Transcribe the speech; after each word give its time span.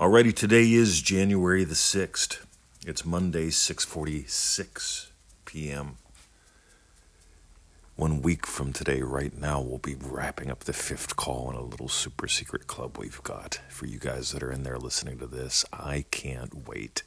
Alrighty, 0.00 0.34
today 0.34 0.72
is 0.72 1.00
January 1.00 1.62
the 1.62 1.76
6th. 1.76 2.44
It's 2.84 3.04
Monday, 3.04 3.46
6:46 3.46 5.06
p.m. 5.44 5.98
One 7.94 8.20
week 8.20 8.44
from 8.44 8.72
today, 8.72 9.02
right 9.02 9.32
now, 9.32 9.60
we'll 9.60 9.78
be 9.78 9.94
wrapping 9.94 10.50
up 10.50 10.64
the 10.64 10.72
fifth 10.72 11.14
call 11.14 11.48
in 11.48 11.56
a 11.56 11.62
little 11.62 11.86
super 11.88 12.26
secret 12.26 12.66
club 12.66 12.98
we've 12.98 13.22
got 13.22 13.60
for 13.68 13.86
you 13.86 14.00
guys 14.00 14.32
that 14.32 14.42
are 14.42 14.50
in 14.50 14.64
there 14.64 14.78
listening 14.78 15.20
to 15.20 15.28
this. 15.28 15.64
I 15.72 16.06
can't 16.10 16.66
wait. 16.66 17.04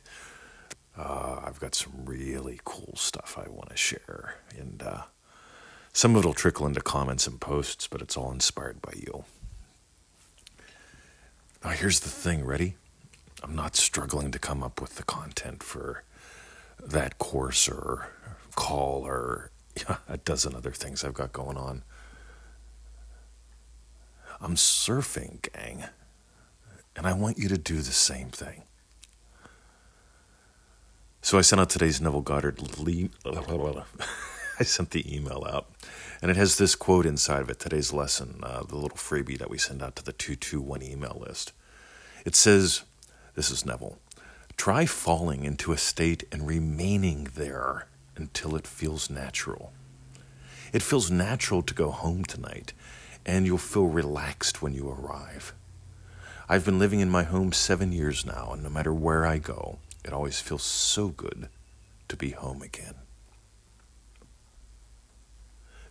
Uh, 0.97 1.41
I've 1.43 1.59
got 1.59 1.75
some 1.75 2.05
really 2.05 2.61
cool 2.63 2.93
stuff 2.95 3.37
I 3.37 3.49
want 3.49 3.69
to 3.69 3.75
share, 3.75 4.35
and 4.57 4.81
uh, 4.81 5.01
some 5.91 6.15
of 6.15 6.19
it'll 6.19 6.33
trickle 6.33 6.65
into 6.65 6.79
comments 6.79 7.27
and 7.27 7.41
posts, 7.41 7.85
but 7.85 8.01
it's 8.01 8.15
all 8.15 8.31
inspired 8.31 8.81
by 8.81 8.93
you. 8.95 9.25
Now, 11.63 11.71
here's 11.71 12.01
the 12.01 12.09
thing 12.09 12.45
ready? 12.45 12.75
I'm 13.43 13.55
not 13.55 13.75
struggling 13.75 14.31
to 14.31 14.39
come 14.39 14.63
up 14.63 14.81
with 14.81 14.95
the 14.95 15.03
content 15.03 15.63
for 15.63 16.03
that 16.83 17.17
course 17.17 17.67
or 17.67 18.09
call 18.55 19.05
or 19.05 19.51
a 20.07 20.17
dozen 20.17 20.55
other 20.55 20.71
things 20.71 21.03
I've 21.03 21.13
got 21.13 21.33
going 21.33 21.57
on. 21.57 21.83
I'm 24.39 24.55
surfing, 24.55 25.41
gang, 25.51 25.85
and 26.95 27.07
I 27.07 27.13
want 27.13 27.37
you 27.37 27.49
to 27.49 27.57
do 27.57 27.77
the 27.77 27.91
same 27.91 28.29
thing. 28.29 28.63
So 31.21 31.37
I 31.37 31.41
sent 31.41 31.59
out 31.59 31.69
today's 31.69 31.99
Neville 31.99 32.21
Goddard. 32.21 32.59
I 34.59 34.63
sent 34.63 34.91
the 34.91 35.15
email 35.15 35.45
out, 35.49 35.69
and 36.21 36.31
it 36.31 36.37
has 36.37 36.57
this 36.57 36.75
quote 36.75 37.05
inside 37.05 37.41
of 37.41 37.49
it. 37.49 37.59
Today's 37.59 37.93
lesson, 37.93 38.39
uh, 38.43 38.63
the 38.63 38.77
little 38.77 38.97
freebie 38.97 39.37
that 39.37 39.49
we 39.49 39.57
send 39.57 39.83
out 39.83 39.95
to 39.97 40.03
the 40.03 40.13
two 40.13 40.35
two 40.35 40.61
one 40.61 40.81
email 40.81 41.21
list. 41.25 41.53
It 42.25 42.35
says, 42.35 42.83
"This 43.35 43.49
is 43.51 43.65
Neville. 43.65 43.99
Try 44.57 44.85
falling 44.85 45.43
into 45.43 45.71
a 45.71 45.77
state 45.77 46.23
and 46.31 46.47
remaining 46.47 47.29
there 47.35 47.87
until 48.15 48.55
it 48.55 48.65
feels 48.65 49.09
natural. 49.09 49.71
It 50.73 50.81
feels 50.81 51.11
natural 51.11 51.61
to 51.61 51.73
go 51.73 51.91
home 51.91 52.25
tonight, 52.25 52.73
and 53.25 53.45
you'll 53.45 53.57
feel 53.59 53.85
relaxed 53.87 54.61
when 54.61 54.73
you 54.73 54.89
arrive. 54.89 55.53
I've 56.49 56.65
been 56.65 56.79
living 56.79 56.99
in 56.99 57.09
my 57.09 57.23
home 57.23 57.53
seven 57.53 57.91
years 57.91 58.25
now, 58.25 58.51
and 58.53 58.63
no 58.63 58.69
matter 58.69 58.93
where 58.93 59.25
I 59.25 59.37
go, 59.37 59.79
it 60.03 60.13
always 60.13 60.39
feels 60.39 60.63
so 60.63 61.09
good 61.09 61.49
to 62.07 62.15
be 62.15 62.31
home 62.31 62.61
again. 62.61 62.95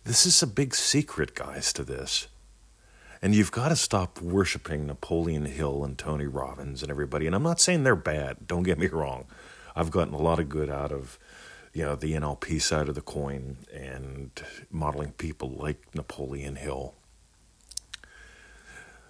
This 0.07 0.25
is 0.25 0.41
a 0.41 0.47
big 0.47 0.73
secret, 0.73 1.35
guys, 1.35 1.73
to 1.73 1.83
this. 1.83 2.29
And 3.21 3.35
you've 3.35 3.51
got 3.51 3.69
to 3.69 3.75
stop 3.75 4.21
worshiping 4.21 4.87
Napoleon 4.87 5.43
Hill 5.43 5.83
and 5.83 5.97
Tony 5.97 6.25
Robbins 6.25 6.81
and 6.81 6.89
everybody. 6.89 7.27
And 7.27 7.35
I'm 7.35 7.43
not 7.43 7.59
saying 7.59 7.83
they're 7.83 7.93
bad, 7.93 8.47
don't 8.47 8.63
get 8.63 8.79
me 8.79 8.87
wrong. 8.91 9.25
I've 9.75 9.91
gotten 9.91 10.13
a 10.13 10.21
lot 10.21 10.39
of 10.39 10.47
good 10.47 10.69
out 10.69 10.93
of 10.93 11.19
you 11.73 11.83
know 11.83 11.97
the 11.97 12.13
NLP 12.13 12.61
side 12.61 12.87
of 12.87 12.95
the 12.95 13.01
coin 13.01 13.57
and 13.73 14.31
modeling 14.71 15.11
people 15.11 15.49
like 15.49 15.93
Napoleon 15.93 16.55
Hill. 16.55 16.93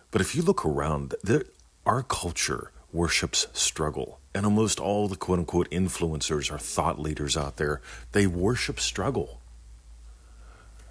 But 0.09 0.22
if 0.22 0.34
you 0.34 0.42
look 0.42 0.66
around, 0.66 1.14
there, 1.22 1.44
our 1.86 2.02
culture 2.02 2.72
worships 2.92 3.45
struggle. 3.54 4.20
And 4.34 4.48
almost 4.48 4.80
all 4.80 5.08
the 5.08 5.16
quote 5.16 5.38
unquote 5.38 5.70
influencers 5.70 6.52
or 6.52 6.58
thought 6.58 7.00
leaders 7.00 7.38
out 7.38 7.58
there, 7.58 7.82
they 8.14 8.26
worship 8.26 8.80
struggle. 8.80 9.42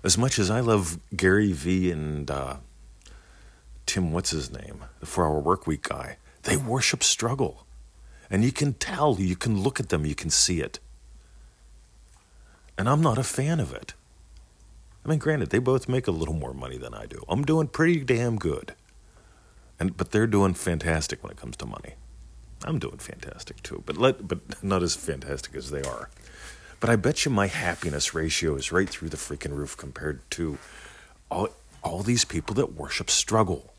As 0.07 0.17
much 0.17 0.39
as 0.39 0.53
I 0.53 0.61
love 0.61 1.01
Gary 1.17 1.51
Vee 1.51 1.91
and 1.91 2.31
uh, 2.31 2.59
Tim, 3.87 4.13
what's 4.13 4.31
his 4.31 4.53
name, 4.53 4.85
the 5.01 5.07
four 5.07 5.27
hour 5.27 5.41
work 5.41 5.67
week 5.67 5.83
guy, 5.83 6.19
they 6.45 6.57
worship 6.57 7.03
struggle. 7.03 7.67
And 8.31 8.45
you 8.45 8.53
can 8.53 8.75
tell, 8.75 9.17
you 9.19 9.35
can 9.35 9.61
look 9.61 9.81
at 9.81 9.89
them, 9.89 10.07
you 10.07 10.15
can 10.15 10.31
see 10.31 10.61
it. 10.61 10.79
And 12.79 12.89
I'm 12.89 13.01
not 13.01 13.19
a 13.19 13.25
fan 13.25 13.59
of 13.59 13.75
it. 13.75 13.95
I 15.05 15.09
mean, 15.09 15.19
granted, 15.19 15.51
they 15.51 15.59
both 15.59 15.89
make 15.89 16.07
a 16.07 16.13
little 16.13 16.35
more 16.35 16.55
money 16.55 16.79
than 16.79 16.95
I 16.95 17.07
do. 17.07 17.25
I'm 17.29 17.45
doing 17.45 17.67
pretty 17.67 18.05
damn 18.05 18.37
good. 18.37 18.77
And 19.81 19.97
but 19.97 20.13
they're 20.13 20.29
doing 20.29 20.55
fantastic 20.55 21.25
when 21.25 21.33
it 21.33 21.37
comes 21.37 21.57
to 21.57 21.67
money. 21.67 21.95
I'm 22.65 22.79
doing 22.79 22.99
fantastic 22.99 23.61
too, 23.65 23.83
but 23.85 23.97
let 23.97 24.29
but 24.29 24.63
not 24.63 24.85
as 24.85 24.95
fantastic 24.95 25.57
as 25.57 25.73
they 25.73 25.83
are. 25.83 26.11
But 26.81 26.91
I 26.91 26.97
bet 26.97 27.25
you 27.25 27.31
my 27.31 27.47
happiness 27.47 28.15
ratio 28.15 28.57
is 28.57 28.73
right 28.73 28.89
through 28.89 29.09
the 29.09 29.17
freaking 29.17 29.57
roof 29.57 29.77
compared 29.77 30.29
to 30.33 30.59
all 31.31 31.49
all 31.83 32.03
these 32.03 32.25
people 32.25 32.55
that 32.57 32.75
worship 32.75 33.11
struggle. 33.11 33.73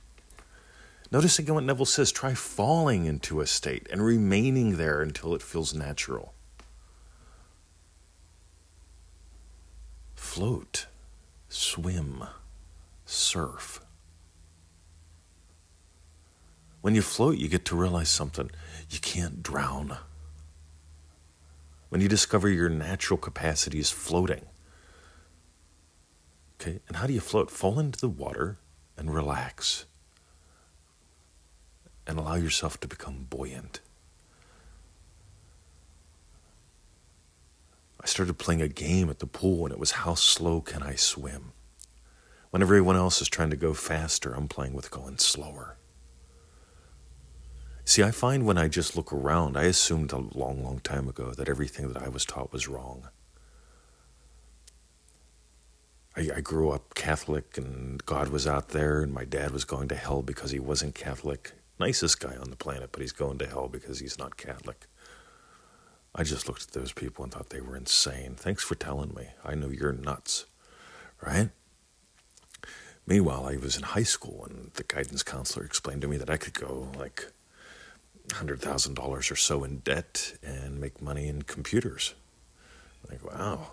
Notice 1.12 1.40
again 1.40 1.56
what 1.56 1.64
Neville 1.64 1.86
says 1.86 2.12
try 2.12 2.34
falling 2.34 3.06
into 3.06 3.42
a 3.42 3.48
state 3.48 3.88
and 3.92 4.04
remaining 4.04 4.78
there 4.78 5.02
until 5.02 5.36
it 5.36 5.42
feels 5.42 5.74
natural. 5.74 6.34
float, 10.38 10.86
swim, 11.50 12.24
surf. 13.04 13.82
When 16.82 16.94
you 16.94 17.02
float, 17.02 17.40
you 17.40 17.48
get 17.48 17.66
to 17.66 17.76
realize 17.76 18.10
something. 18.10 18.52
You 18.88 19.00
can't 19.00 19.42
drown. 19.42 19.98
When 21.90 22.02
you 22.02 22.08
discover 22.08 22.50
your 22.50 22.70
natural 22.70 23.18
capacity 23.18 23.80
is 23.80 23.92
floating. 23.92 24.46
Okay, 26.60 26.80
and 26.88 26.98
how 26.98 27.08
do 27.08 27.14
you 27.14 27.20
float? 27.20 27.52
Fall 27.52 27.80
into 27.80 28.00
the 28.00 28.10
water 28.10 28.58
and 28.98 29.14
relax. 29.14 29.86
And 32.06 32.18
allow 32.18 32.36
yourself 32.36 32.80
to 32.80 32.88
become 32.88 33.28
buoyant. 33.30 33.82
I 38.02 38.08
started 38.08 38.38
playing 38.38 38.62
a 38.62 38.68
game 38.68 39.10
at 39.10 39.20
the 39.20 39.28
pool, 39.28 39.66
and 39.66 39.74
it 39.74 39.80
was 39.80 39.92
how 39.92 40.14
slow 40.16 40.62
can 40.62 40.82
I 40.84 40.96
swim? 40.96 41.52
When 42.52 42.62
everyone 42.62 42.96
else 42.96 43.22
is 43.22 43.28
trying 43.28 43.50
to 43.50 43.58
go 43.58 43.74
faster, 43.74 44.34
I'm 44.34 44.48
playing 44.48 44.74
with 44.74 44.92
going 44.92 45.18
slower. 45.18 45.78
See, 47.88 48.04
I 48.04 48.12
find 48.12 48.46
when 48.46 48.58
I 48.58 48.68
just 48.68 48.98
look 48.98 49.14
around, 49.14 49.56
I 49.56 49.64
assumed 49.64 50.12
a 50.12 50.18
long, 50.18 50.62
long 50.62 50.82
time 50.82 51.08
ago 51.08 51.32
that 51.32 51.48
everything 51.48 51.88
that 51.88 52.04
I 52.04 52.10
was 52.10 52.26
taught 52.26 52.52
was 52.52 52.68
wrong. 52.68 53.08
I, 56.14 56.30
I, 56.36 56.42
grew 56.42 56.70
up 56.70 56.96
Catholic, 56.96 57.58
and 57.58 58.06
God 58.06 58.28
was 58.28 58.46
out 58.46 58.70
there, 58.70 59.02
and 59.02 59.14
my 59.14 59.24
dad 59.24 59.52
was 59.52 59.64
going 59.64 59.88
to 59.88 59.96
hell 59.96 60.22
because 60.22 60.52
he 60.52 60.60
wasn't 60.60 60.96
Catholic. 60.96 61.54
Nicest 61.80 62.20
guy 62.20 62.36
on 62.36 62.50
the 62.50 62.58
planet, 62.58 62.90
but 62.92 63.02
he's 63.02 63.14
going 63.14 63.38
to 63.38 63.48
hell 63.48 63.70
because 63.70 64.00
he's 64.00 64.20
not 64.20 64.36
Catholic. 64.36 64.88
I 66.14 66.24
just 66.24 66.50
looked 66.50 66.64
at 66.64 66.72
those 66.72 66.92
people 66.92 67.24
and 67.24 67.32
thought 67.32 67.52
they 67.52 67.62
were 67.62 67.78
insane. 67.78 68.36
Thanks 68.36 68.66
for 68.66 68.76
telling 68.76 69.14
me. 69.14 69.30
I 69.46 69.56
know 69.56 69.70
you're 69.70 69.94
nuts, 69.94 70.46
right? 71.22 71.52
Meanwhile, 73.06 73.48
I 73.48 73.56
was 73.56 73.78
in 73.78 73.84
high 73.84 74.04
school 74.04 74.46
and 74.50 74.72
the 74.74 74.84
guidance 74.84 75.24
counselor 75.24 75.66
explained 75.66 76.02
to 76.02 76.10
me 76.10 76.18
that 76.18 76.30
I 76.30 76.36
could 76.36 76.54
go 76.54 76.92
like 77.00 77.32
$100,000 78.30 79.32
or 79.32 79.36
so 79.36 79.64
in 79.64 79.80
debt 79.80 80.38
and 80.44 80.80
make 80.80 81.02
money 81.02 81.28
in 81.28 81.44
computers. 81.44 82.14
Like, 83.10 83.24
wow. 83.24 83.68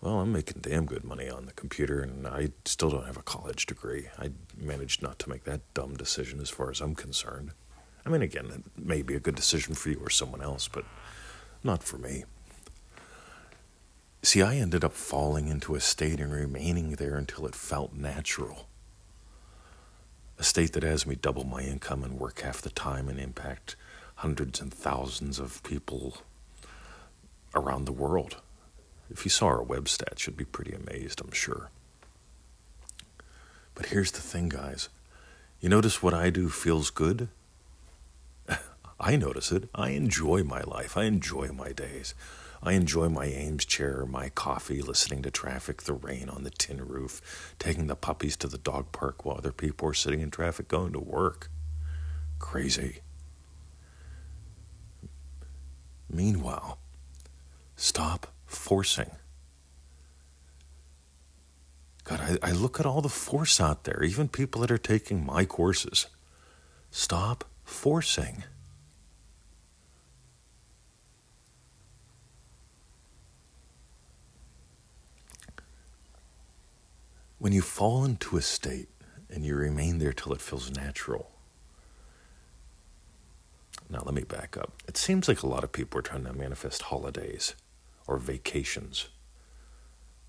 Well, 0.00 0.20
I'm 0.20 0.32
making 0.32 0.60
damn 0.60 0.84
good 0.84 1.04
money 1.04 1.30
on 1.30 1.46
the 1.46 1.52
computer 1.52 2.00
and 2.00 2.26
I 2.26 2.50
still 2.64 2.90
don't 2.90 3.06
have 3.06 3.16
a 3.16 3.22
college 3.22 3.66
degree. 3.66 4.08
I 4.18 4.30
managed 4.56 5.02
not 5.02 5.18
to 5.20 5.28
make 5.28 5.44
that 5.44 5.62
dumb 5.72 5.96
decision 5.96 6.40
as 6.40 6.50
far 6.50 6.70
as 6.70 6.80
I'm 6.80 6.94
concerned. 6.94 7.52
I 8.04 8.10
mean, 8.10 8.22
again, 8.22 8.46
it 8.46 8.62
may 8.76 9.02
be 9.02 9.14
a 9.14 9.20
good 9.20 9.34
decision 9.34 9.74
for 9.74 9.88
you 9.88 9.98
or 10.02 10.10
someone 10.10 10.42
else, 10.42 10.68
but 10.68 10.84
not 11.62 11.82
for 11.82 11.96
me. 11.96 12.24
See, 14.22 14.42
I 14.42 14.56
ended 14.56 14.84
up 14.84 14.92
falling 14.92 15.48
into 15.48 15.74
a 15.74 15.80
state 15.80 16.20
and 16.20 16.32
remaining 16.32 16.92
there 16.92 17.16
until 17.16 17.46
it 17.46 17.54
felt 17.54 17.94
natural. 17.94 18.68
A 20.38 20.42
state 20.42 20.72
that 20.72 20.82
has 20.82 21.06
me 21.06 21.14
double 21.14 21.44
my 21.44 21.60
income 21.62 22.02
and 22.02 22.18
work 22.18 22.40
half 22.40 22.60
the 22.60 22.70
time 22.70 23.08
and 23.08 23.18
impact 23.18 23.76
hundreds 24.16 24.60
and 24.60 24.72
thousands 24.72 25.38
of 25.38 25.62
people 25.62 26.18
around 27.54 27.84
the 27.84 27.92
world. 27.92 28.36
If 29.10 29.24
you 29.24 29.30
saw 29.30 29.46
our 29.46 29.62
web 29.62 29.84
stats, 29.84 30.26
you'd 30.26 30.36
be 30.36 30.44
pretty 30.44 30.72
amazed, 30.72 31.20
I'm 31.20 31.32
sure. 31.32 31.70
But 33.74 33.86
here's 33.86 34.12
the 34.12 34.20
thing, 34.20 34.48
guys. 34.48 34.88
You 35.60 35.68
notice 35.68 36.02
what 36.02 36.14
I 36.14 36.30
do 36.30 36.48
feels 36.48 36.90
good? 36.90 37.28
I 39.00 39.16
notice 39.16 39.52
it. 39.52 39.68
I 39.74 39.90
enjoy 39.90 40.42
my 40.42 40.62
life. 40.62 40.96
I 40.96 41.04
enjoy 41.04 41.48
my 41.48 41.72
days. 41.72 42.14
I 42.64 42.72
enjoy 42.72 43.10
my 43.10 43.26
Eames 43.26 43.66
chair, 43.66 44.06
my 44.06 44.30
coffee, 44.30 44.80
listening 44.80 45.20
to 45.22 45.30
traffic, 45.30 45.82
the 45.82 45.92
rain 45.92 46.30
on 46.30 46.44
the 46.44 46.50
tin 46.50 46.82
roof, 46.82 47.54
taking 47.58 47.88
the 47.88 47.94
puppies 47.94 48.38
to 48.38 48.48
the 48.48 48.56
dog 48.56 48.90
park 48.90 49.24
while 49.24 49.36
other 49.36 49.52
people 49.52 49.86
are 49.90 49.94
sitting 49.94 50.22
in 50.22 50.30
traffic 50.30 50.66
going 50.66 50.94
to 50.94 50.98
work. 50.98 51.50
Crazy. 52.38 53.00
Meanwhile, 56.08 56.78
stop 57.76 58.28
forcing. 58.46 59.10
God, 62.04 62.38
I, 62.42 62.48
I 62.48 62.52
look 62.52 62.80
at 62.80 62.86
all 62.86 63.02
the 63.02 63.10
force 63.10 63.60
out 63.60 63.84
there, 63.84 64.02
even 64.02 64.28
people 64.28 64.62
that 64.62 64.70
are 64.70 64.78
taking 64.78 65.24
my 65.24 65.44
courses. 65.44 66.06
Stop 66.90 67.44
forcing. 67.62 68.44
When 77.44 77.52
you 77.52 77.60
fall 77.60 78.06
into 78.06 78.38
a 78.38 78.40
state 78.40 78.88
and 79.28 79.44
you 79.44 79.54
remain 79.54 79.98
there 79.98 80.14
till 80.14 80.32
it 80.32 80.40
feels 80.40 80.70
natural. 80.70 81.30
Now, 83.90 84.02
let 84.02 84.14
me 84.14 84.22
back 84.22 84.56
up. 84.56 84.72
It 84.88 84.96
seems 84.96 85.28
like 85.28 85.42
a 85.42 85.46
lot 85.46 85.62
of 85.62 85.70
people 85.70 85.98
are 85.98 86.02
trying 86.02 86.24
to 86.24 86.32
manifest 86.32 86.84
holidays 86.84 87.54
or 88.06 88.16
vacations. 88.16 89.08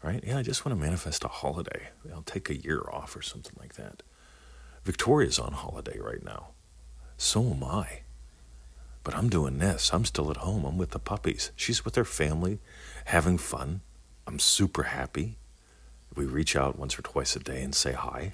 Right? 0.04 0.22
Yeah, 0.28 0.40
I 0.40 0.42
just 0.42 0.66
want 0.66 0.78
to 0.78 0.84
manifest 0.84 1.24
a 1.24 1.30
holiday. 1.30 1.88
I'll 2.14 2.22
take 2.22 2.50
a 2.50 2.62
year 2.62 2.84
off 2.92 3.16
or 3.16 3.22
something 3.22 3.56
like 3.58 3.76
that. 3.76 4.04
Victoria's 4.84 5.40
on 5.40 5.54
holiday 5.54 5.98
right 5.98 6.22
now. 6.22 6.48
So 7.16 7.42
am 7.44 7.64
I. 7.64 8.02
But 9.06 9.16
I'm 9.16 9.30
doing 9.30 9.60
this. 9.60 9.94
I'm 9.94 10.04
still 10.04 10.32
at 10.32 10.38
home. 10.44 10.66
I'm 10.66 10.78
with 10.78 10.92
the 10.92 11.00
puppies. 11.00 11.54
She's 11.56 11.86
with 11.86 11.96
her 11.96 12.04
family, 12.04 12.60
having 13.06 13.38
fun. 13.38 13.80
I'm 14.28 14.38
super 14.38 14.84
happy. 14.84 15.38
We 16.16 16.26
reach 16.26 16.56
out 16.56 16.80
once 16.80 16.98
or 16.98 17.02
twice 17.02 17.36
a 17.36 17.40
day 17.40 17.62
and 17.62 17.76
say 17.76 17.94
hi. 17.94 18.34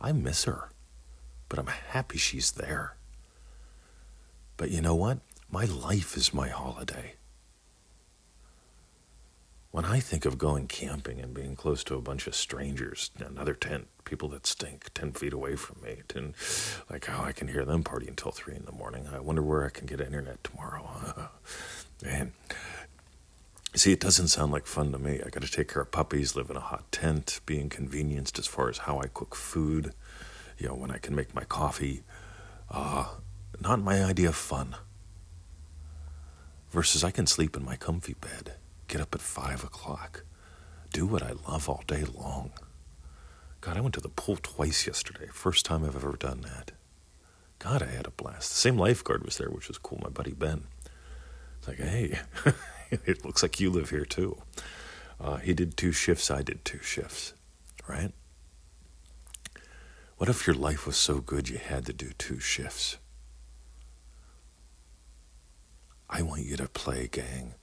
I 0.00 0.12
miss 0.12 0.44
her, 0.44 0.70
but 1.48 1.58
I'm 1.58 1.66
happy 1.66 2.18
she's 2.18 2.52
there. 2.52 2.96
But 4.56 4.70
you 4.70 4.80
know 4.80 4.94
what? 4.94 5.18
My 5.50 5.64
life 5.64 6.16
is 6.16 6.34
my 6.34 6.48
holiday. 6.48 7.14
When 9.70 9.84
I 9.84 10.00
think 10.00 10.24
of 10.24 10.38
going 10.38 10.66
camping 10.66 11.20
and 11.20 11.34
being 11.34 11.54
close 11.54 11.84
to 11.84 11.94
a 11.94 12.00
bunch 12.00 12.26
of 12.26 12.34
strangers, 12.34 13.10
another 13.18 13.54
tent, 13.54 13.88
people 14.04 14.28
that 14.30 14.46
stink 14.46 14.92
10 14.94 15.12
feet 15.12 15.34
away 15.34 15.56
from 15.56 15.82
me, 15.82 15.98
and 16.14 16.34
like 16.90 17.04
how 17.04 17.22
I 17.22 17.32
can 17.32 17.48
hear 17.48 17.64
them 17.66 17.84
party 17.84 18.08
until 18.08 18.32
3 18.32 18.56
in 18.56 18.64
the 18.64 18.72
morning. 18.72 19.06
I 19.12 19.20
wonder 19.20 19.42
where 19.42 19.66
I 19.66 19.70
can 19.70 19.86
get 19.86 20.00
internet 20.00 20.42
tomorrow. 20.42 21.28
Man, 22.02 22.32
see, 23.74 23.92
it 23.92 24.00
doesn't 24.00 24.28
sound 24.28 24.52
like 24.52 24.66
fun 24.66 24.92
to 24.92 24.98
me. 24.98 25.20
I 25.24 25.30
got 25.30 25.42
to 25.42 25.50
take 25.50 25.68
care 25.68 25.82
of 25.82 25.90
puppies, 25.90 26.34
live 26.36 26.50
in 26.50 26.56
a 26.56 26.60
hot 26.60 26.90
tent, 26.90 27.40
be 27.46 27.60
inconvenienced 27.60 28.38
as 28.38 28.46
far 28.46 28.68
as 28.68 28.78
how 28.78 29.00
I 29.00 29.06
cook 29.06 29.34
food, 29.34 29.92
you 30.58 30.68
know, 30.68 30.74
when 30.74 30.90
I 30.90 30.98
can 30.98 31.14
make 31.14 31.34
my 31.34 31.44
coffee. 31.44 32.02
Uh, 32.70 33.06
not 33.60 33.80
my 33.80 34.04
idea 34.04 34.28
of 34.28 34.36
fun. 34.36 34.76
Versus, 36.70 37.02
I 37.02 37.10
can 37.10 37.26
sleep 37.26 37.56
in 37.56 37.64
my 37.64 37.76
comfy 37.76 38.14
bed 38.14 38.54
get 38.88 39.00
up 39.00 39.14
at 39.14 39.20
five 39.20 39.62
o'clock, 39.62 40.24
do 40.92 41.06
what 41.06 41.22
I 41.22 41.32
love 41.46 41.68
all 41.68 41.84
day 41.86 42.04
long. 42.04 42.50
God, 43.60 43.76
I 43.76 43.80
went 43.80 43.94
to 43.94 44.00
the 44.00 44.08
pool 44.08 44.38
twice 44.42 44.86
yesterday. 44.86 45.28
First 45.32 45.66
time 45.66 45.84
I've 45.84 45.96
ever 45.96 46.16
done 46.16 46.40
that. 46.40 46.72
God, 47.58 47.82
I 47.82 47.86
had 47.86 48.06
a 48.06 48.10
blast. 48.10 48.50
The 48.50 48.56
same 48.56 48.78
lifeguard 48.78 49.24
was 49.24 49.36
there, 49.36 49.50
which 49.50 49.68
was 49.68 49.78
cool. 49.78 50.00
My 50.02 50.08
buddy 50.08 50.32
Ben. 50.32 50.64
It's 51.58 51.68
like, 51.68 51.78
hey, 51.78 52.20
it 53.06 53.24
looks 53.24 53.42
like 53.42 53.60
you 53.60 53.70
live 53.70 53.90
here 53.90 54.04
too. 54.04 54.40
Uh, 55.20 55.36
he 55.36 55.52
did 55.52 55.76
two 55.76 55.92
shifts. 55.92 56.30
I 56.30 56.42
did 56.42 56.64
two 56.64 56.80
shifts. 56.80 57.34
Right? 57.88 58.12
What 60.16 60.28
if 60.28 60.46
your 60.46 60.56
life 60.56 60.86
was 60.86 60.96
so 60.96 61.20
good 61.20 61.48
you 61.48 61.58
had 61.58 61.86
to 61.86 61.92
do 61.92 62.10
two 62.18 62.40
shifts? 62.40 62.98
I 66.10 66.22
want 66.22 66.42
you 66.42 66.56
to 66.56 66.68
play, 66.68 67.06
gang. 67.06 67.54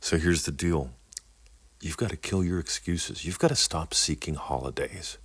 So 0.00 0.18
here's 0.18 0.44
the 0.44 0.52
deal 0.52 0.90
you've 1.80 1.96
got 1.96 2.10
to 2.10 2.16
kill 2.16 2.42
your 2.42 2.58
excuses, 2.58 3.24
you've 3.24 3.38
got 3.38 3.48
to 3.48 3.56
stop 3.56 3.94
seeking 3.94 4.34
holidays. 4.34 5.18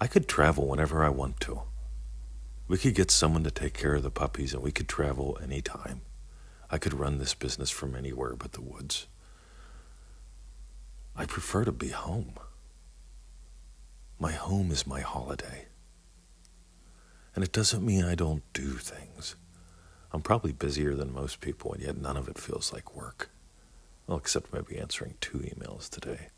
I 0.00 0.06
could 0.06 0.28
travel 0.28 0.68
whenever 0.68 1.02
I 1.02 1.08
want 1.08 1.40
to. 1.40 1.62
We 2.68 2.78
could 2.78 2.94
get 2.94 3.10
someone 3.10 3.44
to 3.44 3.50
take 3.50 3.74
care 3.74 3.94
of 3.94 4.02
the 4.02 4.10
puppies 4.10 4.54
and 4.54 4.62
we 4.62 4.70
could 4.70 4.88
travel 4.88 5.38
anytime. 5.42 6.02
I 6.70 6.78
could 6.78 6.94
run 6.94 7.18
this 7.18 7.34
business 7.34 7.70
from 7.70 7.94
anywhere 7.94 8.34
but 8.36 8.52
the 8.52 8.60
woods. 8.60 9.06
I 11.16 11.24
prefer 11.24 11.64
to 11.64 11.72
be 11.72 11.88
home. 11.88 12.34
My 14.20 14.32
home 14.32 14.70
is 14.70 14.86
my 14.86 15.00
holiday. 15.00 15.66
And 17.34 17.44
it 17.44 17.52
doesn't 17.52 17.84
mean 17.84 18.04
I 18.04 18.14
don't 18.14 18.42
do 18.52 18.72
things. 18.72 19.36
I'm 20.12 20.22
probably 20.22 20.52
busier 20.52 20.94
than 20.94 21.12
most 21.12 21.40
people, 21.40 21.72
and 21.72 21.82
yet 21.82 21.96
none 21.96 22.16
of 22.16 22.28
it 22.28 22.38
feels 22.38 22.72
like 22.72 22.96
work. 22.96 23.30
Well, 24.06 24.18
except 24.18 24.52
maybe 24.52 24.78
answering 24.78 25.14
two 25.20 25.38
emails 25.38 25.88
today. 25.88 26.28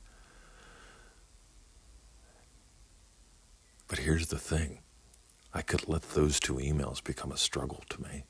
But 3.87 4.01
here's 4.01 4.29
the 4.29 4.39
thing 4.39 4.81
I 5.53 5.63
could 5.63 5.89
let 5.89 6.03
those 6.11 6.39
two 6.39 6.55
emails 6.55 7.03
become 7.03 7.33
a 7.33 7.37
struggle 7.37 7.83
to 7.89 8.03
me. 8.03 8.25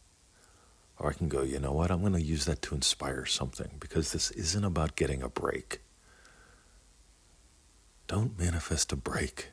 Or 1.00 1.08
I 1.08 1.14
can 1.14 1.28
go, 1.28 1.40
you 1.40 1.58
know 1.58 1.72
what, 1.72 1.90
I'm 1.90 2.02
going 2.02 2.12
to 2.12 2.20
use 2.20 2.44
that 2.44 2.60
to 2.62 2.74
inspire 2.74 3.24
something 3.24 3.70
because 3.80 4.12
this 4.12 4.30
isn't 4.32 4.64
about 4.64 4.96
getting 4.96 5.22
a 5.22 5.30
break. 5.30 5.80
Don't 8.06 8.38
manifest 8.38 8.92
a 8.92 8.96
break. 8.96 9.48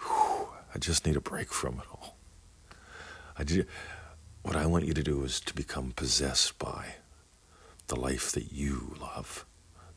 Whew, 0.00 0.48
I 0.74 0.78
just 0.78 1.06
need 1.06 1.16
a 1.16 1.20
break 1.22 1.50
from 1.50 1.76
it 1.78 1.86
all. 1.90 2.18
I 3.38 3.44
just, 3.44 3.66
what 4.42 4.54
I 4.54 4.66
want 4.66 4.84
you 4.84 4.92
to 4.92 5.02
do 5.02 5.24
is 5.24 5.40
to 5.40 5.54
become 5.54 5.92
possessed 5.92 6.58
by 6.58 6.96
the 7.86 7.96
life 7.96 8.30
that 8.32 8.52
you 8.52 8.96
love, 9.00 9.46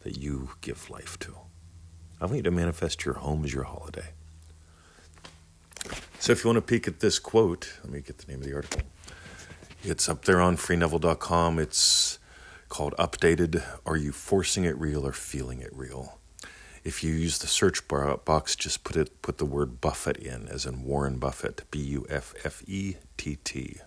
that 0.04 0.18
you 0.18 0.52
give 0.62 0.90
life 0.90 1.20
to. 1.20 1.36
I 2.22 2.26
want 2.26 2.38
you 2.38 2.44
to 2.44 2.52
manifest 2.52 3.04
your 3.04 3.16
home 3.16 3.44
as 3.44 3.54
your 3.54 3.64
holiday. 3.64 4.12
So 6.20 6.32
if 6.32 6.44
you 6.44 6.50
want 6.50 6.58
to 6.58 6.62
peek 6.62 6.88
at 6.88 7.02
this 7.02 7.20
quote, 7.20 7.74
let 7.84 7.92
me 7.92 8.00
get 8.00 8.20
the 8.20 8.32
name 8.32 8.40
of 8.40 8.46
the 8.46 8.56
article. 8.56 8.82
It's 9.84 10.08
up 10.08 10.26
there 10.26 10.40
on 10.40 10.58
freeneville.com. 10.58 11.58
It's 11.58 12.20
called 12.70 12.94
Updated 13.00 13.64
Are 13.86 13.98
You 13.98 14.12
Forcing 14.12 14.64
It 14.64 14.78
Real 14.78 15.08
or 15.08 15.12
Feeling 15.12 15.60
It 15.60 15.76
Real? 15.76 16.20
If 16.84 17.04
you 17.04 17.14
use 17.14 17.40
the 17.40 17.48
search 17.48 17.88
bar 17.88 18.16
box, 18.18 18.56
just 18.56 18.84
put 18.84 18.96
it 18.96 19.22
put 19.22 19.40
the 19.40 19.46
word 19.46 19.82
Buffett 19.82 20.18
in, 20.18 20.48
as 20.48 20.66
in 20.66 20.84
Warren 20.84 21.18
Buffett, 21.18 21.64
B 21.72 21.80
U 21.80 22.06
F 22.10 22.34
F 22.44 22.64
E 22.68 22.98
T 23.18 23.38
T 23.44 23.78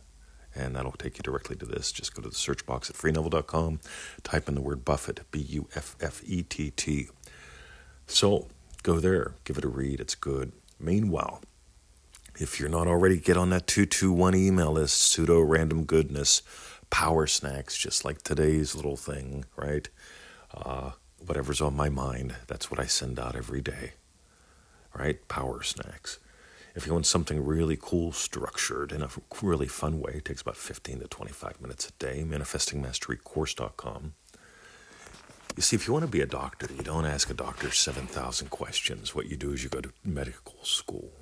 and 0.56 0.76
that'll 0.76 0.92
take 0.92 1.16
you 1.18 1.22
directly 1.22 1.56
to 1.56 1.66
this. 1.66 1.92
Just 1.92 2.14
go 2.14 2.22
to 2.22 2.28
the 2.28 2.34
search 2.34 2.64
box 2.66 2.88
at 2.90 2.96
freeneville.com, 2.96 3.80
type 4.22 4.48
in 4.48 4.54
the 4.54 4.60
word 4.60 4.84
Buffett, 4.84 5.20
B 5.30 5.40
U 5.40 5.68
F 5.74 5.96
F 6.00 6.22
E 6.24 6.42
T 6.42 6.70
T. 6.70 7.08
So 8.06 8.48
go 8.82 9.00
there, 9.00 9.34
give 9.44 9.58
it 9.58 9.64
a 9.64 9.68
read, 9.68 10.00
it's 10.00 10.14
good. 10.14 10.52
Meanwhile, 10.78 11.42
if 12.38 12.58
you're 12.58 12.68
not 12.68 12.86
already, 12.86 13.18
get 13.18 13.36
on 13.36 13.50
that 13.50 13.66
221 13.66 14.34
email 14.34 14.72
list, 14.72 15.00
pseudo 15.00 15.40
random 15.40 15.84
goodness, 15.84 16.42
power 16.90 17.26
snacks, 17.26 17.76
just 17.76 18.04
like 18.04 18.22
today's 18.22 18.74
little 18.74 18.96
thing, 18.96 19.44
right? 19.56 19.88
Uh, 20.52 20.92
whatever's 21.24 21.60
on 21.60 21.74
my 21.76 21.88
mind, 21.88 22.34
that's 22.46 22.70
what 22.70 22.80
I 22.80 22.86
send 22.86 23.18
out 23.18 23.36
every 23.36 23.60
day, 23.60 23.92
right? 24.94 25.26
Power 25.28 25.62
snacks. 25.62 26.18
If 26.74 26.86
you 26.86 26.92
want 26.92 27.06
something 27.06 27.44
really 27.44 27.78
cool, 27.80 28.10
structured 28.10 28.90
in 28.90 29.02
a 29.02 29.08
really 29.40 29.68
fun 29.68 30.00
way, 30.00 30.14
it 30.16 30.24
takes 30.24 30.42
about 30.42 30.56
15 30.56 31.00
to 31.00 31.06
25 31.06 31.60
minutes 31.60 31.88
a 31.88 31.92
day. 31.92 32.24
ManifestingMasteryCourse.com. 32.26 34.14
You 35.56 35.62
see, 35.62 35.76
if 35.76 35.86
you 35.86 35.92
want 35.92 36.04
to 36.04 36.10
be 36.10 36.20
a 36.20 36.26
doctor, 36.26 36.66
you 36.76 36.82
don't 36.82 37.06
ask 37.06 37.30
a 37.30 37.34
doctor 37.34 37.70
7,000 37.70 38.50
questions. 38.50 39.14
What 39.14 39.26
you 39.26 39.36
do 39.36 39.52
is 39.52 39.62
you 39.62 39.70
go 39.70 39.80
to 39.80 39.92
medical 40.04 40.56
school. 40.64 41.12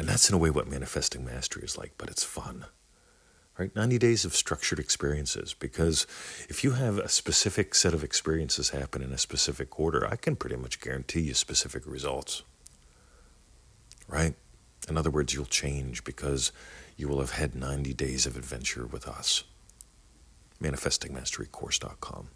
And 0.00 0.08
that's 0.08 0.28
in 0.30 0.34
a 0.34 0.38
way 0.38 0.48
what 0.48 0.66
manifesting 0.66 1.24
mastery 1.24 1.62
is 1.62 1.76
like, 1.76 1.92
but 1.98 2.08
it's 2.08 2.24
fun. 2.24 2.64
Right? 3.58 3.74
90 3.76 3.98
days 3.98 4.24
of 4.24 4.34
structured 4.34 4.78
experiences. 4.78 5.54
Because 5.54 6.06
if 6.48 6.64
you 6.64 6.72
have 6.72 6.96
a 6.96 7.08
specific 7.08 7.74
set 7.74 7.92
of 7.92 8.02
experiences 8.02 8.70
happen 8.70 9.02
in 9.02 9.12
a 9.12 9.18
specific 9.18 9.78
order, 9.78 10.06
I 10.06 10.16
can 10.16 10.36
pretty 10.36 10.56
much 10.56 10.80
guarantee 10.80 11.20
you 11.20 11.34
specific 11.34 11.86
results 11.86 12.42
right? 14.10 14.34
In 14.88 14.96
other 14.96 15.10
words, 15.10 15.32
you'll 15.32 15.44
change 15.44 16.04
because 16.04 16.52
you 16.96 17.08
will 17.08 17.20
have 17.20 17.32
had 17.32 17.54
90 17.54 17.94
days 17.94 18.26
of 18.26 18.36
adventure 18.36 18.86
with 18.86 19.06
us. 19.06 19.44
ManifestingMasteryCourse.com. 20.62 22.28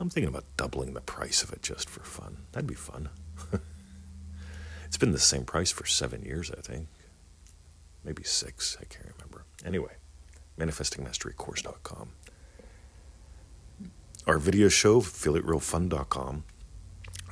I'm 0.00 0.10
thinking 0.10 0.28
about 0.28 0.44
doubling 0.56 0.94
the 0.94 1.00
price 1.00 1.42
of 1.42 1.52
it 1.52 1.62
just 1.62 1.88
for 1.90 2.00
fun. 2.00 2.38
That'd 2.52 2.68
be 2.68 2.74
fun. 2.74 3.10
it's 4.88 4.96
been 4.96 5.12
the 5.12 5.18
same 5.18 5.44
price 5.44 5.70
for 5.70 5.84
seven 5.86 6.22
years, 6.22 6.50
I 6.50 6.62
think. 6.62 6.88
Maybe 8.02 8.22
six, 8.24 8.78
I 8.80 8.84
can't 8.84 9.04
remember. 9.16 9.44
Anyway, 9.66 9.92
ManifestingMasteryCourse.com. 10.58 12.08
Our 14.26 14.38
video 14.38 14.68
show, 14.70 15.02
FeelItRealFun.com. 15.02 16.44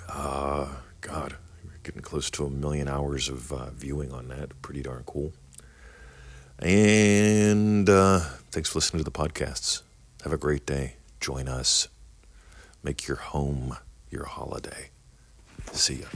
Uh, 0.06 0.68
God, 1.00 1.36
we're 1.64 1.78
getting 1.82 2.02
close 2.02 2.30
to 2.32 2.44
a 2.44 2.50
million 2.50 2.88
hours 2.88 3.30
of 3.30 3.50
uh, 3.50 3.70
viewing 3.70 4.12
on 4.12 4.28
that. 4.28 4.60
Pretty 4.60 4.82
darn 4.82 5.04
cool. 5.06 5.32
And 6.58 7.88
uh, 7.88 8.20
thanks 8.50 8.68
for 8.68 8.78
listening 8.78 9.02
to 9.02 9.10
the 9.10 9.18
podcasts. 9.18 9.80
Have 10.24 10.32
a 10.34 10.38
great 10.38 10.66
day. 10.66 10.96
Join 11.20 11.48
us. 11.48 11.88
Make 12.82 13.08
your 13.08 13.16
home 13.16 13.78
your 14.10 14.24
holiday. 14.26 14.90
See 15.72 15.96
ya. 15.96 16.06